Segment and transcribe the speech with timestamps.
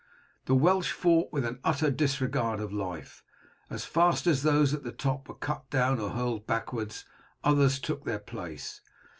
[0.45, 3.23] The Welsh fought with an utter disregard of life;
[3.69, 7.05] as fast as those at the top were cut down or hurled backwards
[7.43, 8.81] others took their place.